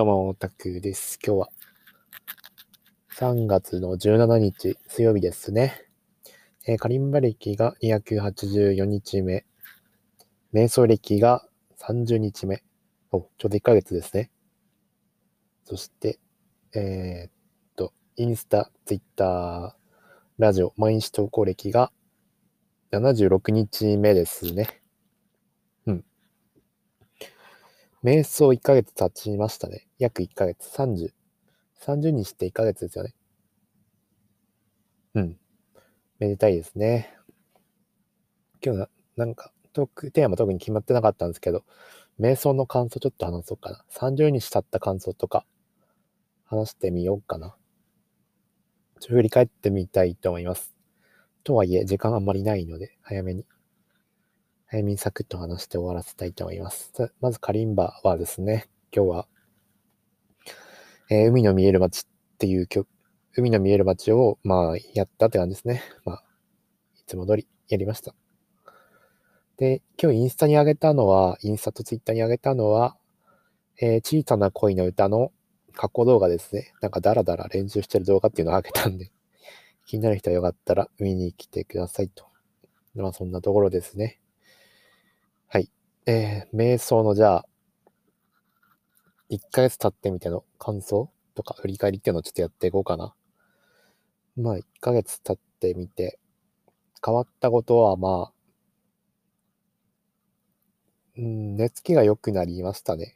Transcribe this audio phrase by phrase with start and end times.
[0.00, 1.18] どうも、タクです。
[1.22, 1.48] 今日は
[3.18, 5.74] 3月の17日水曜日ですね。
[6.66, 9.44] えー、カリンバ歴が284日目。
[10.54, 11.46] 瞑想歴が
[11.78, 12.62] 30日目。
[13.12, 14.30] お、ちょうど1ヶ月ですね。
[15.64, 16.18] そして、
[16.74, 17.32] えー、っ
[17.76, 19.72] と、インスタ、ツイッター、
[20.38, 21.92] ラジオ、毎日投稿歴が
[22.90, 24.80] 76日目ですね。
[28.02, 29.86] 瞑想1ヶ月経ちましたね。
[29.98, 30.66] 約1ヶ月。
[30.74, 31.10] 30。
[31.82, 33.14] 30日って1ヶ月ですよね。
[35.14, 35.36] うん。
[36.18, 37.14] めでたいですね。
[38.64, 41.64] 今日な、なんか、トーク、テーマ特に決まってなかったんですけど、
[42.18, 43.84] 瞑想の感想ちょっと話そうかな。
[43.90, 45.44] 30日経った感想とか、
[46.46, 47.54] 話してみようかな。
[48.98, 50.74] ちょっと振り返ってみたいと思います。
[51.44, 53.44] とはいえ、時間あんまりないので、早めに
[54.72, 56.92] 早めにサクッと話して終わらせたいと思います。
[57.20, 59.28] まずカリンバはですね、今日は、
[61.10, 62.04] えー、海の見える街っ
[62.38, 62.86] ていう曲、
[63.34, 65.82] 海の見える街を、まあ、やったって感じですね。
[66.04, 66.24] まあ、
[67.00, 68.14] いつも通りやりました。
[69.56, 72.96] で、今日インスタに上げたのは、インスタとツイッターに上げたのは、
[73.80, 75.32] えー、小さな恋の歌の
[75.74, 76.74] 過去動画ですね。
[76.80, 79.10] なんかダラダラ練習してる動画っていうのを上げたんで、
[79.84, 82.24] 気になる人はよかったら見に来てくださいと。
[82.94, 84.19] まあそんなところですね。
[86.06, 87.46] えー、瞑想のじゃあ、
[89.30, 93.14] 1ヶ月経ってみての感想とか振り返りっていうのをちょっとやっていこうかな。
[94.36, 96.18] まあ、1ヶ月経ってみて、
[97.04, 98.32] 変わったことはまあ、
[101.18, 103.14] うん、寝つきが良くなりましたね。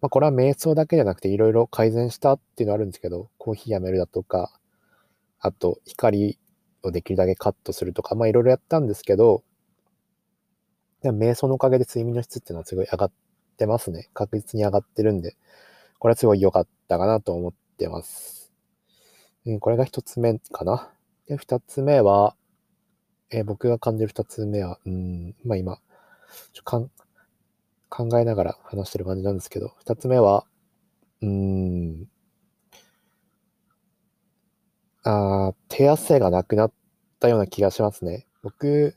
[0.00, 4.50] まあ、これは瞑想だけじゃなくていろいろ改善したっていうのはあるんですけど、コーヒーやめるだとか、
[5.38, 6.38] あと光
[6.82, 9.42] をできるだけカットするとか、まあいろいろやったんですけど、
[11.02, 13.12] でも瞑想のおかげで睡眠の質っていうのはすごい上がっ
[13.56, 14.08] てますね。
[14.14, 15.36] 確実に上がってるんで、
[15.98, 18.52] これはすごい良かったかなと思ってます。
[19.46, 20.90] うん、これが一つ目かな。
[21.26, 22.34] で、二つ目は、
[23.30, 25.78] えー、僕が感じる二つ目は、うん、まあ今、
[26.52, 26.90] ちょかん
[27.88, 30.44] 考えながら話してる感じなんですけど、二つ目は、
[31.22, 32.08] うーん、
[35.02, 36.72] あ手汗がなくなっ
[37.20, 38.26] たような気がしますね。
[38.42, 38.96] 僕、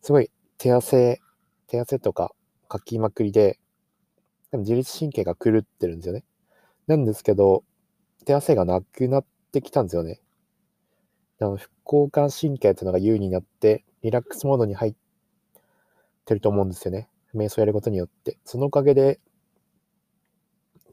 [0.00, 1.20] すごい手汗
[1.68, 2.32] 手汗とか
[2.70, 3.58] 書きまくりで、
[4.50, 6.24] でも自律神経が狂ってるんですよね。
[6.86, 7.64] なんですけど、
[8.24, 10.20] 手汗がなくなってきたんですよね。
[11.40, 14.94] あの副交感神経っていうのが優位になって、リラックスモードに入っ
[16.24, 17.08] てると思うんですよね。
[17.34, 18.38] 瞑想やることによって。
[18.44, 19.20] そのおかげで、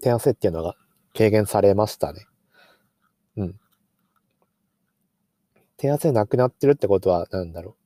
[0.02, 0.76] 手汗っていうのが
[1.16, 2.26] 軽減されましたね。
[3.38, 3.60] うん。
[5.78, 7.83] 手汗なくなってるってことは何だろう。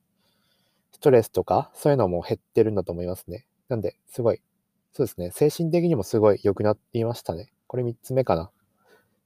[0.98, 3.46] ストレスとか、そういうのも減ってるんだと思いますね。
[3.68, 4.42] なんで、すごい、
[4.92, 7.52] そうですね、精神的にもすごい良くなっていましたね。
[7.68, 8.50] これ3つ目かな。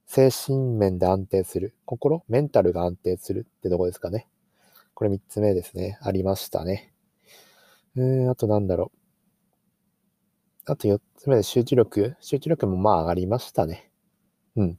[0.04, 1.74] 精神面で安定する。
[1.86, 4.28] 心メンタルが安定するってとこですかね。
[4.92, 5.98] これ3つ目ですね。
[6.02, 6.92] ありましたね。
[7.96, 8.92] うーん、あとなんだろ
[10.68, 10.70] う。
[10.70, 12.16] あと4つ目で集中力。
[12.20, 13.90] 集中力もまあ上がりましたね。
[14.56, 14.78] うん。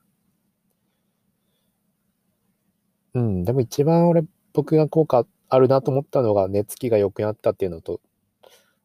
[3.16, 4.24] うん、でも一番俺、
[4.54, 8.02] 僕が効果あるなと思ったのが寝つきが良くなったっていうのと、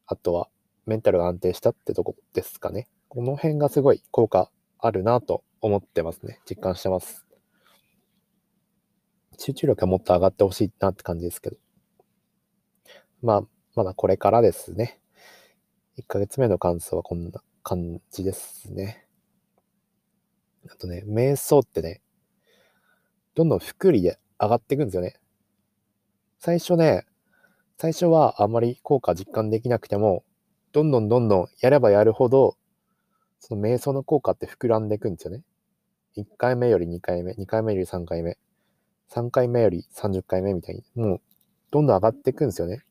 [0.06, 0.48] あとは
[0.86, 2.88] メンタルが安定したってとこですかね。
[3.08, 6.40] この辺がすごい効果あるなと思ってますね。
[6.48, 7.26] 実感してます。
[9.38, 11.56] 集中力はもっと上がってほしいなって感じですけど。
[13.22, 13.42] まあ、
[13.74, 15.00] まだこれからですね。
[15.98, 19.06] 1ヶ月目の感想はこんな感じですね。
[20.70, 22.02] あとね、瞑想ってね、
[23.34, 25.14] どんどん福利で上がっていくんですよね。
[26.40, 27.04] 最初ね、
[27.78, 30.24] 最初はあまり効果実感できなくても、
[30.72, 32.56] どんどんどんどんやればやるほど、
[33.40, 35.42] その瞑想の効果って膨らんでいくんですよね。
[36.16, 38.38] 1回目より2回目、2回目より3回目、
[39.10, 41.20] 3回目より30回目みたいに、もう
[41.72, 42.84] どんどん上がっていくんですよね。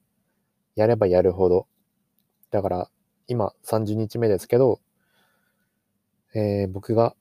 [0.75, 1.67] やればやるほど。
[2.51, 2.89] だから、
[3.27, 4.81] 今30日目ですけど、
[6.33, 7.15] えー、僕が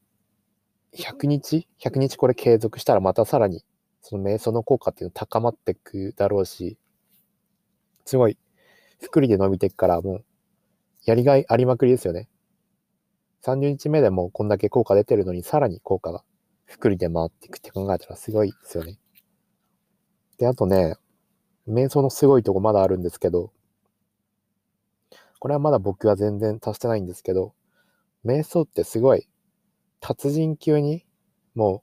[0.92, 3.64] 100日 ?100 日これ継続したらまたさらに
[4.08, 6.78] その瞑想の効果っていうの高まっていくだろうし、
[8.04, 8.38] すごい、
[9.00, 10.24] 福利で伸びていくから、もう、
[11.06, 12.28] やりがいありまくりですよね。
[13.42, 16.22] 30日目でもこんだけ効果出てるのに、さらに効果が
[16.66, 18.96] 福利で回っていくって考えたらすごいですよね。
[20.38, 20.94] で、あとね、
[21.66, 23.52] 瞑想のすごいとこまだあるんですけど、
[25.40, 27.54] これはまだ僕は全然達してないんですけど、
[28.24, 29.26] 瞑想ってすごい
[29.98, 31.04] 達人級に、
[31.56, 31.82] も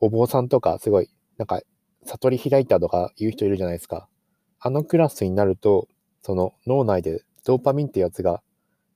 [0.00, 1.62] う、お坊さんとかすごいなんか、
[2.04, 4.10] 悟り開いたとか言う人いるじゃないですか。
[4.58, 5.88] あのクラスになると、
[6.20, 8.42] その脳内でドーパミンってやつが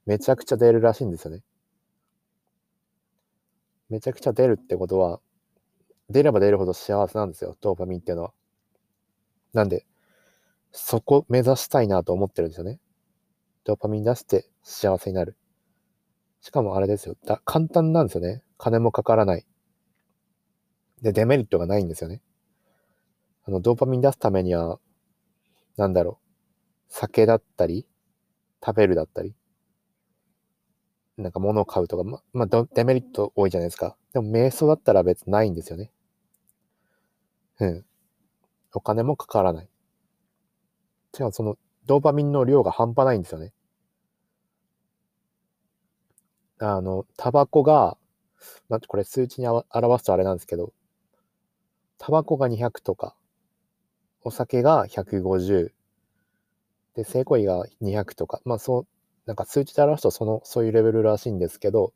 [0.04, 1.42] めちゃくちゃ出るらしいんですよね。
[3.88, 5.20] めちゃくちゃ出るってことは、
[6.10, 8.34] 出れば出るほど幸せなんですよ、ドーパミンっていうのは。
[9.54, 9.86] なんで、
[10.70, 12.78] そこ目指したいなと思ってるんですよね。
[13.64, 15.38] ドーパミン出して幸せになる。
[16.42, 17.16] しかもあれですよ。
[17.24, 18.42] だ簡単なんですよね。
[18.58, 19.46] 金もかからない。
[21.00, 22.20] で、デメリットがないんですよね。
[23.46, 24.78] あの、ドーパミン出すためには、
[25.76, 26.24] なんだろう。
[26.88, 27.86] 酒だったり、
[28.64, 29.34] 食べるだったり、
[31.16, 33.96] なんか物を買うとか、ま、まあ、デメリット多いじゃないですか。
[34.12, 35.90] でも、瞑想だったら別にないんですよね。
[37.58, 37.84] うん。
[38.74, 39.68] お金もかからない。
[41.14, 41.56] しかもその、
[41.86, 43.52] ドーパミンの量が半端ないんですよね。
[46.58, 47.96] あの、タバコが、
[48.68, 49.66] まあ、これ数値に表
[49.98, 50.72] すとあれなんですけど、
[51.98, 53.16] タバコが200とか、
[54.24, 55.72] お酒が150、
[56.96, 58.86] で、成功位が200とか、まあそう、
[59.26, 61.92] なんか数値で表すとその、そういうレベルらしいんですけど、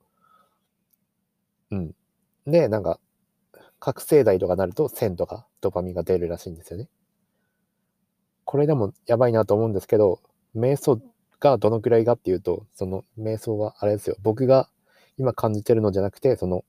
[1.71, 1.95] うん。
[2.47, 3.01] で、なんか、
[3.81, 6.89] 覚醒剤とかなると1000とかドパミンが出るらしいんですよね。
[8.45, 10.21] これでもやばいなと思うんですけど、
[10.57, 11.01] 瞑想
[11.41, 14.17] がどのくらいかっていうと、その瞑想はあれですよ。
[14.23, 14.69] 僕が
[15.19, 16.65] 今感じてるのじゃなくて、その、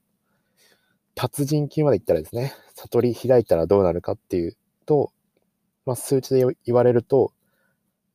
[1.15, 5.11] 達人級まで行ったらですね、悟り開いたらどうなるかっていうと、
[5.89, 7.33] まあ、数値で言われると、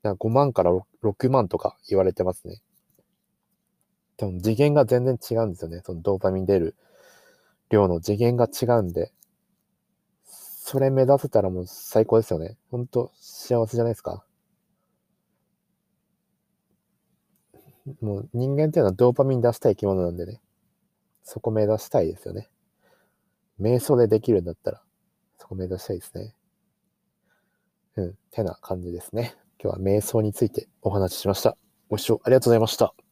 [0.05, 0.71] 5万から
[1.03, 2.62] 6万とか言われてますね。
[4.17, 5.81] でも次元が全然違うんですよね。
[5.85, 6.76] そのドーパミン出る
[7.71, 9.12] 量の次元が違うんで、
[10.25, 12.56] それ目指せたらもう最高ですよね。
[12.71, 14.25] ほんと幸せじゃないですか。
[18.00, 20.41] もう人間っていうのはドーパミン出したい生き物なんでね。
[21.25, 22.49] そこ目指したいですよね。
[23.61, 24.82] 瞑想でできるんだったら、
[25.38, 26.37] そこ目指したいですね。
[27.96, 29.35] うん、てな感じですね。
[29.62, 31.56] 今日は瞑想についてお話ししました。
[31.88, 33.04] ご視聴ありがとうございました。